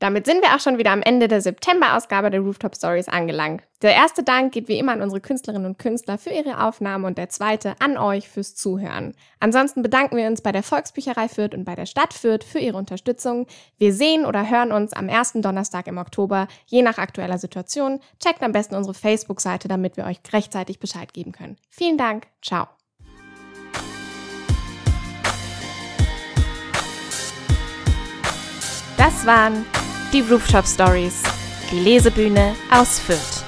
Damit 0.00 0.24
sind 0.24 0.40
wir 0.40 0.56
auch 0.56 0.60
schon 0.60 0.78
wieder 0.78 0.92
am 0.92 1.02
Ende 1.02 1.28
der 1.28 1.42
September-Ausgabe 1.42 2.30
der 2.30 2.40
Rooftop 2.40 2.74
Stories 2.74 3.08
angelangt. 3.08 3.62
Der 3.82 3.94
erste 3.94 4.22
Dank 4.22 4.50
geht 4.50 4.66
wie 4.66 4.78
immer 4.78 4.92
an 4.92 5.02
unsere 5.02 5.20
Künstlerinnen 5.20 5.66
und 5.66 5.78
Künstler 5.78 6.16
für 6.16 6.30
ihre 6.30 6.64
Aufnahmen 6.64 7.04
und 7.04 7.18
der 7.18 7.28
zweite 7.28 7.74
an 7.80 7.98
euch 7.98 8.26
fürs 8.26 8.54
Zuhören. 8.54 9.14
Ansonsten 9.40 9.82
bedanken 9.82 10.16
wir 10.16 10.26
uns 10.26 10.40
bei 10.40 10.52
der 10.52 10.62
Volksbücherei 10.62 11.28
Fürth 11.28 11.54
und 11.54 11.66
bei 11.66 11.74
der 11.74 11.84
Stadt 11.84 12.14
Fürth 12.14 12.44
für 12.44 12.60
ihre 12.60 12.78
Unterstützung. 12.78 13.46
Wir 13.76 13.92
sehen 13.92 14.24
oder 14.24 14.48
hören 14.48 14.72
uns 14.72 14.94
am 14.94 15.10
ersten 15.10 15.42
Donnerstag 15.42 15.86
im 15.86 15.98
Oktober, 15.98 16.48
je 16.64 16.80
nach 16.80 16.96
aktueller 16.96 17.38
Situation. 17.38 18.00
Checkt 18.20 18.42
am 18.42 18.52
besten 18.52 18.76
unsere 18.76 18.94
Facebook-Seite, 18.94 19.68
damit 19.68 19.98
wir 19.98 20.06
euch 20.06 20.20
rechtzeitig 20.32 20.80
Bescheid 20.80 21.12
geben 21.12 21.32
können. 21.32 21.58
Vielen 21.68 21.98
Dank. 21.98 22.26
Ciao. 22.40 22.68
Das 28.96 29.24
waren 29.24 29.64
die 30.12 30.22
Rooftop 30.22 30.66
Stories, 30.66 31.22
die 31.70 31.78
Lesebühne 31.80 32.54
aus 32.70 32.98
Fürth. 32.98 33.39